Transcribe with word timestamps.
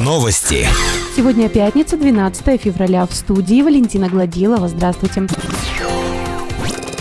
Новости. 0.00 0.66
Сегодня 1.14 1.48
пятница, 1.48 1.96
12 1.96 2.60
февраля. 2.60 3.06
В 3.06 3.14
студии 3.14 3.62
Валентина 3.62 4.08
Гладилова. 4.08 4.66
Здравствуйте. 4.66 5.28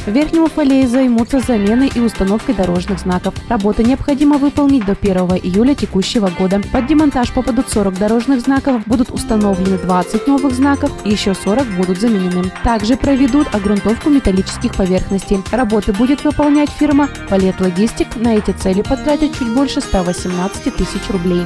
В 0.06 0.08
Верхнем 0.08 0.44
Уфалее 0.44 0.88
займутся 0.88 1.40
заменой 1.40 1.92
и 1.94 2.00
установкой 2.00 2.54
дорожных 2.54 3.00
знаков. 3.00 3.34
Работы 3.50 3.84
необходимо 3.84 4.38
выполнить 4.38 4.86
до 4.86 4.92
1 4.92 5.18
июля 5.44 5.74
текущего 5.74 6.28
года. 6.28 6.62
Под 6.72 6.86
демонтаж 6.86 7.32
попадут 7.34 7.70
40 7.70 7.98
дорожных 7.98 8.42
знаков, 8.42 8.84
будут 8.86 9.10
установлены 9.10 9.80
20 9.80 10.28
новых 10.28 10.54
знаков 10.54 10.92
и 11.04 11.10
еще 11.10 11.34
40 11.34 11.66
будут 11.76 12.00
заменены. 12.00 12.52
Также 12.64 12.98
проведут 12.98 13.48
огрунтовку 13.54 14.10
металлических 14.10 14.76
поверхностей. 14.76 15.40
Работы 15.52 15.92
будет 15.92 16.24
выполнять 16.24 16.70
фирма 16.70 17.10
«Палет 17.30 17.60
Логистик». 17.60 18.16
На 18.16 18.36
эти 18.36 18.52
цели 18.52 18.84
потратят 18.84 19.36
чуть 19.38 19.54
больше 19.54 19.82
118 19.82 20.76
тысяч 20.76 21.10
рублей. 21.10 21.46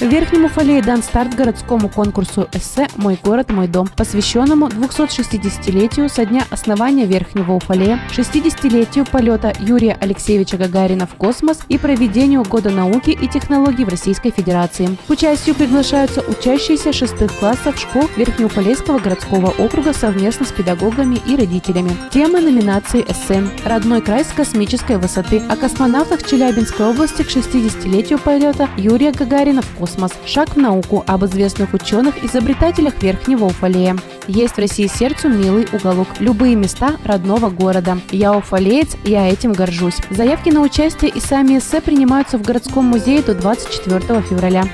В 0.00 0.04
Верхнем 0.04 0.46
Уфалее 0.46 0.80
дан 0.80 1.02
старт 1.02 1.34
городскому 1.34 1.90
конкурсу 1.90 2.48
эссе 2.54 2.88
«Мой 2.96 3.18
город, 3.22 3.50
мой 3.50 3.68
дом», 3.68 3.86
посвященному 3.86 4.68
260-летию 4.68 6.08
со 6.08 6.24
дня 6.24 6.46
основания 6.48 7.04
Верхнего 7.04 7.52
Уфалея, 7.52 8.00
60-летию 8.10 9.04
полета 9.04 9.52
Юрия 9.60 9.98
Алексеевича 10.00 10.56
Гагарина 10.56 11.06
в 11.06 11.16
космос 11.16 11.58
и 11.68 11.76
проведению 11.76 12.44
Года 12.44 12.70
науки 12.70 13.10
и 13.10 13.28
технологий 13.28 13.84
в 13.84 13.90
Российской 13.90 14.30
Федерации. 14.30 14.96
К 15.06 15.10
участию 15.10 15.54
приглашаются 15.54 16.22
учащиеся 16.22 16.94
шестых 16.94 17.38
классов 17.38 17.78
школ 17.78 18.08
Верхнеуфалейского 18.16 19.00
городского 19.00 19.48
округа 19.58 19.92
совместно 19.92 20.46
с 20.46 20.50
педагогами 20.52 21.20
и 21.26 21.36
родителями. 21.36 21.94
Тема 22.10 22.40
номинации 22.40 23.04
эссе 23.06 23.46
«Родной 23.66 24.00
край 24.00 24.24
с 24.24 24.28
космической 24.28 24.96
высоты» 24.96 25.42
о 25.50 25.56
космонавтах 25.56 26.26
Челябинской 26.26 26.86
области 26.86 27.22
к 27.22 27.28
60-летию 27.28 28.18
полета 28.18 28.66
Юрия 28.78 29.12
Гагарина 29.12 29.60
в 29.60 29.68
космос 29.72 29.89
космос. 29.90 30.12
Шаг 30.26 30.50
в 30.50 30.56
науку 30.56 31.04
об 31.06 31.24
известных 31.24 31.74
ученых-изобретателях 31.74 33.02
Верхнего 33.02 33.46
Уфалея. 33.46 33.96
Есть 34.26 34.54
в 34.54 34.58
России 34.58 34.86
сердцу 34.86 35.28
милый 35.28 35.66
уголок. 35.72 36.08
Любые 36.18 36.54
места 36.54 36.96
родного 37.04 37.50
города. 37.50 37.98
Я 38.10 38.36
уфалеец, 38.36 38.96
я 39.04 39.28
этим 39.28 39.52
горжусь. 39.52 39.96
Заявки 40.10 40.50
на 40.50 40.60
участие 40.60 41.10
и 41.10 41.20
сами 41.20 41.58
эссе 41.58 41.80
принимаются 41.80 42.38
в 42.38 42.42
городском 42.42 42.84
музее 42.84 43.22
до 43.22 43.34
24 43.34 44.22
февраля. 44.22 44.64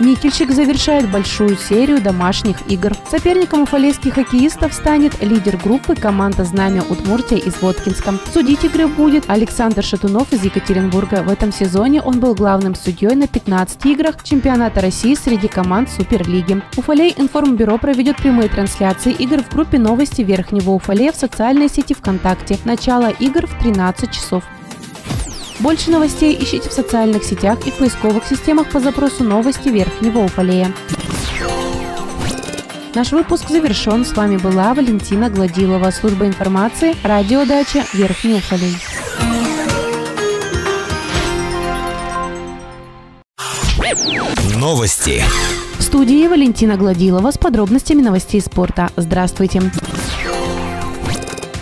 Никельщик 0.00 0.50
завершает 0.50 1.10
большую 1.10 1.58
серию 1.58 2.00
домашних 2.00 2.56
игр. 2.70 2.96
Соперником 3.10 3.62
уфалейских 3.62 4.14
хоккеистов 4.14 4.72
станет 4.72 5.22
лидер 5.22 5.58
группы 5.58 5.94
команда 5.94 6.44
«Знамя 6.44 6.82
Удмуртия» 6.88 7.36
из 7.36 7.60
Воткинска. 7.60 8.14
Судить 8.32 8.64
игры 8.64 8.86
будет 8.86 9.28
Александр 9.28 9.84
Шатунов 9.84 10.32
из 10.32 10.42
Екатеринбурга. 10.42 11.22
В 11.22 11.28
этом 11.28 11.52
сезоне 11.52 12.00
он 12.00 12.18
был 12.18 12.34
главным 12.34 12.74
судьей 12.74 13.14
на 13.14 13.28
15 13.28 13.84
играх 13.86 14.24
чемпионата 14.24 14.80
России 14.80 15.14
среди 15.14 15.48
команд 15.48 15.90
Суперлиги. 15.90 16.62
Уфалей 16.78 17.12
информбюро 17.18 17.76
проведет 17.76 18.16
прямые 18.16 18.48
трансляции 18.48 19.12
игр 19.12 19.42
в 19.42 19.50
группе 19.52 19.78
новости 19.78 20.22
Верхнего 20.22 20.70
Уфалея 20.70 21.12
в 21.12 21.16
социальной 21.16 21.68
сети 21.68 21.92
ВКонтакте. 21.92 22.58
Начало 22.64 23.10
игр 23.10 23.46
в 23.46 23.62
13 23.62 24.10
часов. 24.10 24.44
Больше 25.60 25.90
новостей 25.90 26.36
ищите 26.40 26.70
в 26.70 26.72
социальных 26.72 27.22
сетях 27.22 27.66
и 27.66 27.70
в 27.70 27.74
поисковых 27.74 28.26
системах 28.26 28.70
по 28.70 28.80
запросу 28.80 29.24
«Новости 29.24 29.68
Верхнего 29.68 30.20
Уфалея». 30.20 30.72
Наш 32.94 33.12
выпуск 33.12 33.48
завершен. 33.48 34.04
С 34.04 34.16
вами 34.16 34.36
была 34.38 34.74
Валентина 34.74 35.28
Гладилова, 35.28 35.90
служба 35.90 36.26
информации, 36.26 36.96
радиодача 37.04 37.84
Верхний 37.92 38.34
Уфалей. 38.34 38.76
Новости. 44.56 45.22
В 45.78 45.82
студии 45.82 46.26
Валентина 46.26 46.76
Гладилова 46.76 47.30
с 47.30 47.38
подробностями 47.38 48.02
новостей 48.02 48.40
спорта. 48.40 48.90
Здравствуйте. 48.96 49.70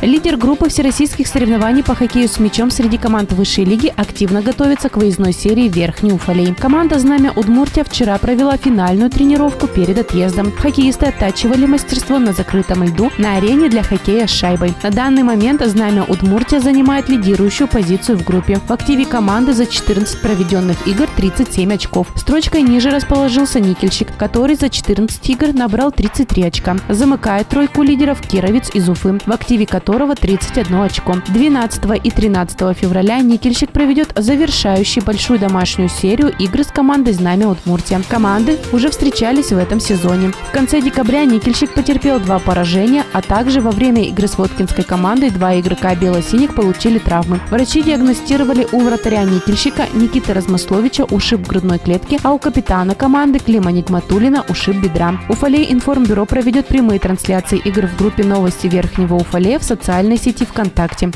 Лидер 0.01 0.37
группы 0.37 0.69
всероссийских 0.69 1.27
соревнований 1.27 1.83
по 1.83 1.97
хоккею 1.97 2.29
с 2.29 2.39
мячом 2.39 2.71
среди 2.71 2.99
команд 2.99 3.33
высшей 3.33 3.65
лиги 3.65 3.93
активно 3.97 4.43
готовится 4.43 4.89
к 4.89 4.97
выездной 4.97 5.33
серии 5.33 5.69
Верхний 5.69 6.13
Уфалей. 6.13 6.55
Команда 6.55 7.01
«Знамя 7.01 7.33
Удмуртия» 7.33 7.83
вчера 7.83 8.17
провела 8.19 8.57
финальную 8.57 9.11
тренировку 9.11 9.67
перед 9.67 9.99
отъездом. 9.99 10.53
Хоккеисты 10.53 11.07
оттачивали 11.07 11.67
мастерство 11.67 12.21
на 12.21 12.33
закрытом 12.33 12.85
льду 12.85 13.11
на 13.19 13.39
арене 13.39 13.69
для 13.69 13.83
хоккея 13.83 14.29
с 14.29 14.31
шайбой. 14.31 14.73
На 14.85 14.91
данный 14.91 15.25
момент 15.25 15.63
«Знамя 15.67 16.05
Удмуртия» 16.05 16.61
занимает 16.61 17.09
лидирующую 17.09 17.67
позицию 17.67 18.19
в 18.19 18.25
группе. 18.25 18.61
В 18.69 18.71
активе 18.71 19.05
команды 19.05 19.53
за 19.53 19.67
14 19.67 20.21
проведенных 20.21 20.87
игр 20.87 21.09
37 21.17 21.75
очков. 21.75 22.07
Строчкой 22.15 22.63
ниже 22.63 22.91
расположился 22.91 23.59
Никельщик, 23.59 24.17
который 24.17 24.55
за 24.55 24.69
14 24.69 25.29
игр 25.31 25.53
набрал 25.53 25.91
33 25.91 26.45
очка. 26.45 26.77
Замыкает 26.89 27.49
тройку 27.49 27.83
лидеров 27.83 28.21
Кировец 28.21 28.71
из 28.75 28.89
Уфы, 28.89 29.19
в 29.27 29.33
активе 29.33 29.67
которого 29.67 29.88
которого 29.88 30.15
31 30.15 30.82
очко. 30.82 31.16
12 31.28 31.82
и 32.04 32.10
13 32.10 32.76
февраля 32.76 33.21
Никельщик 33.21 33.71
проведет 33.71 34.12
завершающий 34.15 35.00
большую 35.00 35.38
домашнюю 35.38 35.88
серию 35.88 36.31
игры 36.38 36.62
с 36.62 36.66
командой 36.66 37.15
«Знамя 37.15 37.49
Удмуртия». 37.49 38.03
Команды 38.06 38.59
уже 38.72 38.91
встречались 38.91 39.50
в 39.50 39.56
этом 39.56 39.81
сезоне. 39.81 40.32
В 40.50 40.53
конце 40.53 40.82
декабря 40.82 41.25
Никельщик 41.25 41.72
потерпел 41.72 42.21
два 42.21 42.38
поражения, 42.38 43.04
а 43.15 43.22
также 43.22 43.62
во 43.62 43.71
время 43.71 44.03
игры 44.04 44.28
с 44.28 44.37
Воткинской 44.37 44.84
командой 44.84 45.31
два 45.31 45.59
игрока 45.59 45.94
бело-синих 45.94 46.55
получили 46.55 46.99
травмы. 46.99 47.41
Врачи 47.49 47.82
диагностировали 47.82 48.69
у 48.72 48.81
вратаря 48.81 49.25
Никельщика 49.25 49.87
Никиты 49.94 50.34
Размысловича 50.34 51.05
ушиб 51.05 51.49
грудной 51.49 51.78
клетки, 51.78 52.20
а 52.22 52.32
у 52.34 52.38
капитана 52.38 52.94
команды 52.94 53.38
Клима 53.38 53.72
Нигматулина 53.72 54.44
ушиб 54.50 54.76
бедра. 54.82 55.19
Уфалей 55.31 55.72
информбюро 55.72 56.26
проведет 56.26 56.66
прямые 56.66 57.00
трансляции 57.00 57.56
игр 57.65 57.87
в 57.87 57.97
группе 57.97 58.22
новости 58.22 58.66
Верхнего 58.66 59.15
Уфалея 59.15 59.59
в 59.59 59.65
социальной 59.78 60.19
сети 60.19 60.44
ВКонтакте. 60.44 61.11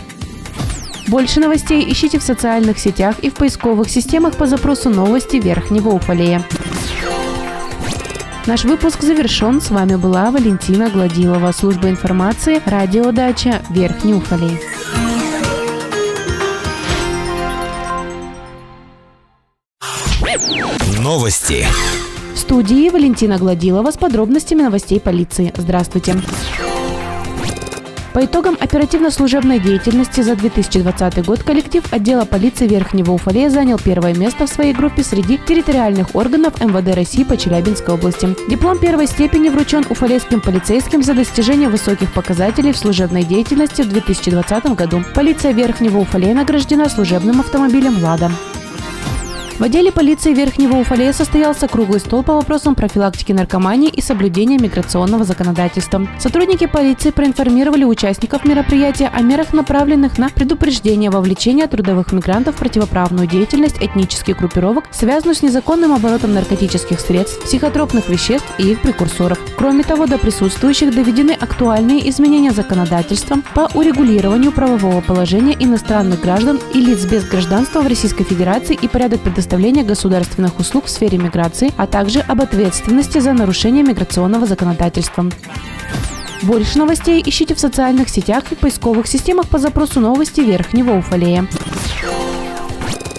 Больше 1.08 1.40
новостей 1.40 1.84
ищите 1.92 2.18
в 2.18 2.22
социальных 2.22 2.78
сетях 2.78 3.16
и 3.20 3.28
в 3.28 3.34
поисковых 3.34 3.90
системах 3.90 4.36
по 4.36 4.46
запросу 4.46 4.88
«Новости 4.88 5.36
Верхнего 5.36 5.90
Уфалея». 5.90 6.42
Наш 8.46 8.64
выпуск 8.64 9.02
завершен. 9.02 9.60
С 9.60 9.70
вами 9.70 9.96
была 9.96 10.30
Валентина 10.30 10.90
Гладилова, 10.90 11.52
служба 11.52 11.88
информации, 11.88 12.60
радиодача 12.64 13.62
Верхний 13.70 14.14
Уфалей. 14.14 14.58
Новости. 20.98 21.66
В 22.34 22.38
студии 22.38 22.88
Валентина 22.90 23.38
Гладилова 23.38 23.90
с 23.90 23.96
подробностями 23.96 24.62
новостей 24.62 25.00
полиции. 25.00 25.52
Здравствуйте. 25.56 26.16
По 28.12 28.26
итогам 28.26 28.58
оперативно-служебной 28.60 29.58
деятельности 29.58 30.20
за 30.20 30.36
2020 30.36 31.24
год 31.24 31.42
коллектив 31.42 31.82
отдела 31.90 32.26
полиции 32.26 32.66
Верхнего 32.66 33.12
Уфалея 33.12 33.48
занял 33.48 33.78
первое 33.78 34.14
место 34.14 34.46
в 34.46 34.50
своей 34.50 34.74
группе 34.74 35.02
среди 35.02 35.38
территориальных 35.38 36.14
органов 36.14 36.60
МВД 36.60 36.94
России 36.94 37.24
по 37.24 37.38
Челябинской 37.38 37.94
области. 37.94 38.36
Диплом 38.50 38.78
первой 38.78 39.06
степени 39.06 39.48
вручен 39.48 39.86
уфалейским 39.88 40.42
полицейским 40.42 41.02
за 41.02 41.14
достижение 41.14 41.70
высоких 41.70 42.12
показателей 42.12 42.72
в 42.72 42.78
служебной 42.78 43.22
деятельности 43.22 43.80
в 43.80 43.88
2020 43.88 44.74
году. 44.74 45.02
Полиция 45.14 45.52
Верхнего 45.52 45.98
Уфалея 45.98 46.34
награждена 46.34 46.90
служебным 46.90 47.40
автомобилем 47.40 48.02
«Лада». 48.02 48.30
В 49.62 49.64
отделе 49.64 49.92
полиции 49.92 50.34
Верхнего 50.34 50.74
Уфалея 50.78 51.12
состоялся 51.12 51.68
круглый 51.68 52.00
стол 52.00 52.24
по 52.24 52.34
вопросам 52.34 52.74
профилактики 52.74 53.30
наркомании 53.30 53.90
и 53.90 54.00
соблюдения 54.00 54.58
миграционного 54.58 55.22
законодательства. 55.22 56.04
Сотрудники 56.18 56.66
полиции 56.66 57.10
проинформировали 57.10 57.84
участников 57.84 58.44
мероприятия 58.44 59.06
о 59.06 59.22
мерах, 59.22 59.52
направленных 59.52 60.18
на 60.18 60.30
предупреждение 60.30 61.10
вовлечения 61.10 61.68
трудовых 61.68 62.10
мигрантов 62.10 62.56
в 62.56 62.58
противоправную 62.58 63.28
деятельность 63.28 63.76
этнических 63.80 64.36
группировок, 64.36 64.86
связанную 64.90 65.36
с 65.36 65.42
незаконным 65.42 65.92
оборотом 65.92 66.34
наркотических 66.34 66.98
средств, 66.98 67.44
психотропных 67.44 68.08
веществ 68.08 68.52
и 68.58 68.72
их 68.72 68.82
прекурсоров. 68.82 69.38
Кроме 69.56 69.84
того, 69.84 70.08
до 70.08 70.19
присутствующих 70.19 70.92
доведены 70.92 71.37
актуальные 71.40 72.10
изменения 72.10 72.50
законодательства 72.50 73.37
по 73.54 73.70
урегулированию 73.75 74.50
правового 74.50 75.00
положения 75.02 75.54
иностранных 75.56 76.20
граждан 76.20 76.58
и 76.75 76.81
лиц 76.81 77.04
без 77.04 77.25
гражданства 77.28 77.81
в 77.81 77.87
Российской 77.87 78.25
Федерации 78.25 78.75
и 78.75 78.88
порядок 78.88 79.20
предоставления 79.20 79.51
предоставления 79.52 79.84
государственных 79.84 80.58
услуг 80.58 80.87
в 80.87 80.88
сфере 80.88 81.19
миграции, 81.19 81.72
а 81.76 81.87
также 81.87 82.20
об 82.20 82.40
ответственности 82.40 83.19
за 83.19 83.34
нарушение 83.34 83.82
миграционного 83.82 84.46
законодательства. 84.46 85.26
Больше 86.40 86.78
новостей 86.78 87.22
ищите 87.22 87.54
в 87.54 87.60
социальных 87.60 88.08
сетях 88.08 88.44
и 88.50 88.54
поисковых 88.54 89.06
системах 89.06 89.49
по 89.49 89.58
запросу 89.58 90.00
новости 90.00 90.40
Верхнего 90.40 90.93
Уфалея. 90.93 91.46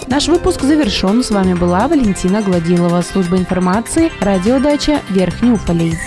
Наш 0.07 0.27
выпуск 0.27 0.63
завершен. 0.63 1.23
С 1.23 1.29
вами 1.29 1.53
была 1.53 1.87
Валентина 1.87 2.41
Гладилова, 2.41 3.03
служба 3.03 3.37
информации, 3.37 4.11
радиодача 4.19 5.01
Верхний 5.11 5.51
Уфалей. 5.51 5.99